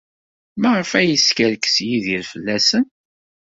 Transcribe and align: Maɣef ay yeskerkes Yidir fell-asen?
Maɣef 0.61 0.91
ay 0.99 1.07
yeskerkes 1.11 1.75
Yidir 1.87 2.23
fell-asen? 2.31 2.85